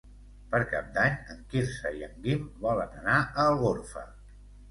[0.53, 4.07] Per Cap d'Any en Quirze i en Guim volen anar a Algorfa.